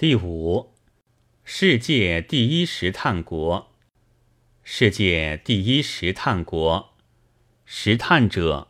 [0.00, 0.72] 第五，
[1.44, 3.70] 世界第一石炭国。
[4.62, 6.94] 世界第一石炭国，
[7.66, 8.68] 石炭者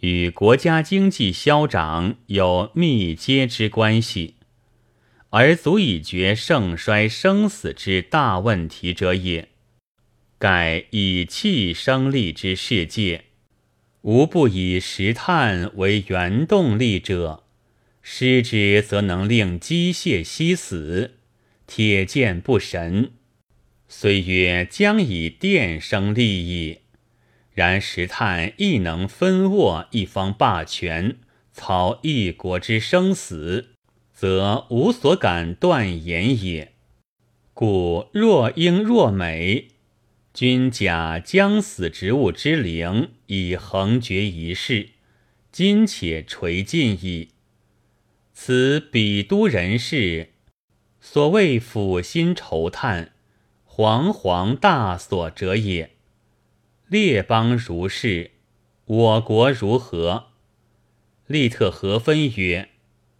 [0.00, 4.34] 与国家经济消长有密接之关系，
[5.30, 9.48] 而足以决盛衰生死之大问题者也。
[10.38, 13.24] 盖以气生力之世界，
[14.02, 17.44] 无不以石炭为原动力者。
[18.10, 21.18] 失之，则能令机械息死，
[21.66, 23.10] 铁剑不神。
[23.86, 26.78] 虽曰将以电生利益，
[27.52, 31.18] 然石炭亦能分握一方霸权，
[31.52, 33.74] 操一国之生死，
[34.14, 36.72] 则无所敢断言也。
[37.52, 39.68] 故若英若美，
[40.32, 44.88] 君假将死植物之灵，以横绝一世，
[45.52, 47.28] 今且垂尽矣。
[48.40, 50.28] 此彼都人士
[51.00, 53.12] 所谓抚心愁叹、
[53.68, 55.90] 惶惶大所者也。
[56.86, 58.30] 列邦如是，
[58.84, 60.28] 我国如何？
[61.26, 62.68] 利特何分曰：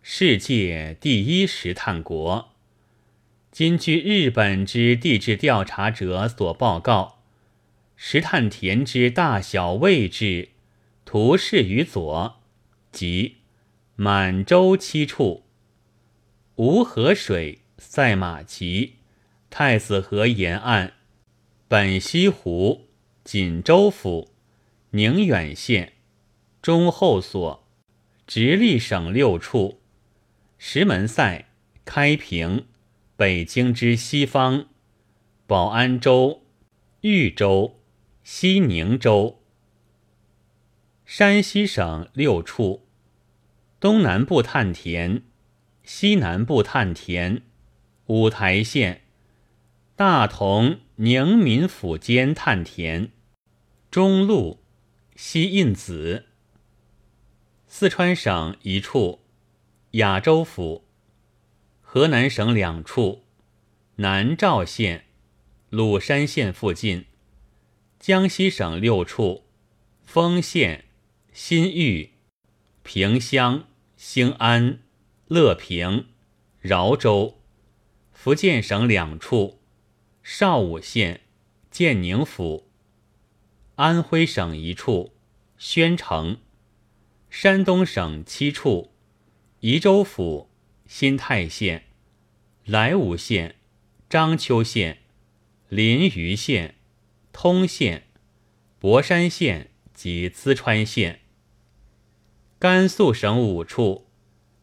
[0.00, 2.48] 世界第一石炭国。
[3.52, 7.18] 今据日本之地质调查者所报告，
[7.96, 10.48] 石炭田之大小位置，
[11.04, 12.40] 图示于左，
[12.90, 13.41] 即。
[14.04, 15.44] 满洲七处，
[16.56, 18.96] 吴河水、赛马旗、
[19.48, 20.94] 太子河沿岸、
[21.68, 22.88] 本溪湖、
[23.22, 24.34] 锦州府、
[24.90, 25.92] 宁远县、
[26.60, 27.64] 中后所、
[28.26, 29.80] 直隶省六处，
[30.58, 31.48] 石门塞、
[31.84, 32.66] 开平、
[33.14, 34.66] 北京之西方、
[35.46, 36.42] 保安州、
[37.02, 37.78] 豫州、
[38.24, 39.40] 西宁州，
[41.04, 42.81] 山西省六处。
[43.82, 45.22] 东南部探田，
[45.82, 47.42] 西南部探田，
[48.06, 49.02] 五台县，
[49.96, 53.10] 大同宁民府间探田，
[53.90, 54.62] 中路，
[55.16, 56.26] 西印子。
[57.66, 59.18] 四川省一处，
[59.90, 60.84] 雅州府，
[61.80, 63.24] 河南省两处，
[63.96, 65.06] 南赵县，
[65.70, 67.06] 鲁山县附近，
[67.98, 69.42] 江西省六处，
[70.04, 70.84] 丰县、
[71.32, 72.12] 新峪、
[72.84, 73.64] 萍乡。
[74.04, 74.80] 兴安、
[75.28, 76.08] 乐平、
[76.58, 77.38] 饶州，
[78.12, 79.60] 福建省两处；
[80.24, 81.20] 邵武县、
[81.70, 82.64] 建宁府；
[83.76, 85.12] 安徽省一处；
[85.56, 86.38] 宣城；
[87.30, 88.90] 山东省七处；
[89.60, 90.50] 宜州府、
[90.84, 91.84] 新泰县、
[92.64, 93.54] 莱芜县、
[94.10, 94.98] 章丘县、
[95.68, 96.74] 临榆县、
[97.32, 98.08] 通县、
[98.80, 101.21] 博山县及淄川县。
[102.62, 104.06] 甘肃省五处：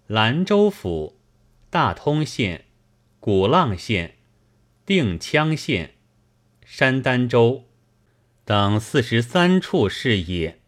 [0.08, 1.20] 兰州府、
[1.70, 2.64] 大通县、
[3.20, 4.16] 古浪县、
[4.86, 5.96] 定羌县、
[6.64, 7.66] 山丹州
[8.46, 10.60] 等四十三处是也。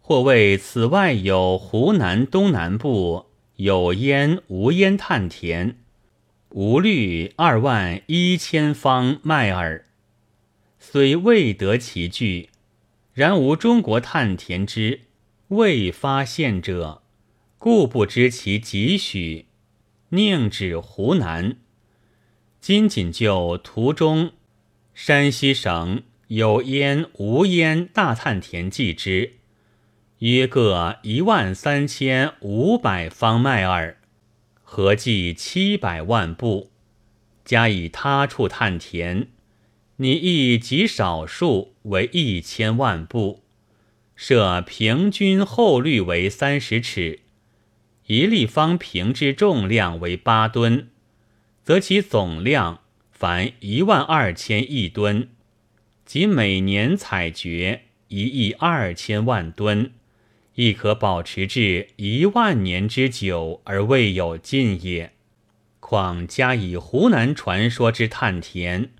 [0.00, 5.76] 或谓此外有湖南东南部有烟无烟炭田，
[6.48, 9.84] 无虑二万一千方麦耳。
[10.78, 12.48] 虽未得其据，
[13.12, 15.02] 然无中国炭田之。
[15.48, 17.02] 未发现者，
[17.58, 19.46] 故不知其几许。
[20.08, 21.58] 宁指湖南。
[22.60, 24.32] 今仅就图中
[24.94, 29.34] 山西省有烟无烟大炭田计之，
[30.20, 33.98] 约各一万三千五百方麦耳，
[34.62, 36.70] 合计七百万步。
[37.44, 39.28] 加以他处炭田，
[39.96, 43.43] 你亦极少数为一千万步。
[44.16, 47.20] 设平均厚率为三十尺，
[48.06, 50.88] 一立方平之重量为八吨，
[51.62, 52.80] 则其总量
[53.10, 55.28] 凡一万二千亿吨，
[56.04, 59.92] 即每年采掘一亿二千万吨，
[60.54, 65.12] 亦可保持至一万年之久而未有尽也。
[65.80, 68.90] 况加以湖南传说之探田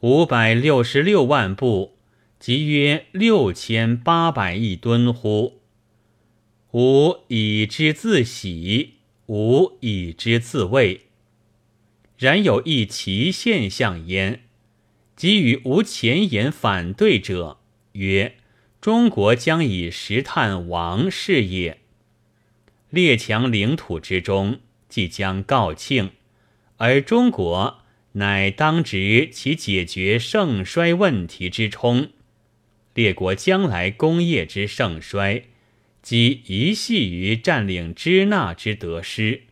[0.00, 1.96] 五百六十六万步。
[2.40, 5.60] 即约六千八百亿吨乎？
[6.72, 8.94] 吾以之自喜，
[9.26, 11.02] 吾以之自慰。
[12.16, 14.40] 然有一奇现象焉，
[15.14, 17.58] 即与吾前言反对者，
[17.92, 18.36] 曰：
[18.80, 21.80] 中国将以石炭亡是也。
[22.88, 26.08] 列强领土之中，即将告罄，
[26.78, 27.80] 而中国
[28.12, 32.08] 乃当值其解决盛衰问题之冲。
[33.00, 35.44] 列国将来工业之盛衰，
[36.02, 39.44] 即一系于占领支那之得失，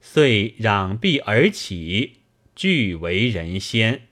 [0.00, 2.14] 遂攘臂而起，
[2.56, 4.08] 俱为人先。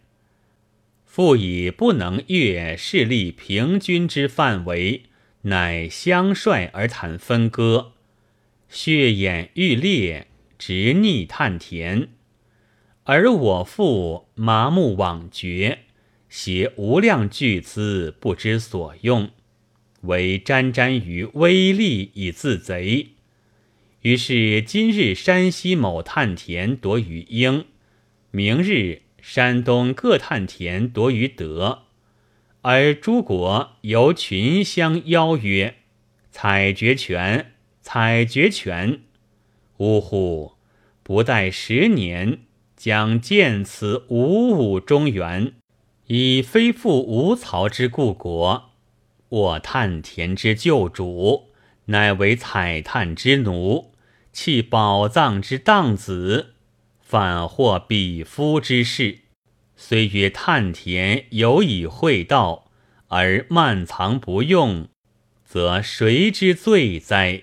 [1.05, 5.03] 复以不能越势力平均之范围，
[5.43, 7.95] 乃相率而谈分割，
[8.69, 12.11] 血眼欲裂，直逆探田。
[13.03, 15.81] 而我父麻木枉绝，
[16.29, 19.31] 携无量巨资不知所用，
[20.03, 23.09] 唯沾沾于威力以自贼。
[24.03, 27.65] 于是今日山西某探田夺于英，
[28.31, 31.85] 明日山东各探田夺于德，
[32.63, 35.77] 而诸国由群相邀曰
[36.31, 39.01] ：“采决权，采决权！”
[39.79, 40.53] 呜呼！
[41.03, 42.41] 不待十年。
[42.79, 45.53] 将见此五五中原，
[46.09, 48.71] 以非复吴曹之故国，
[49.29, 51.51] 我探田之旧主，
[51.87, 53.93] 乃为采炭之奴，
[54.33, 56.55] 弃宝藏之荡子，
[56.99, 59.19] 反获鄙夫之事。
[59.77, 62.71] 虽曰探田有以会道，
[63.09, 64.89] 而漫藏不用，
[65.45, 67.43] 则谁之罪哉？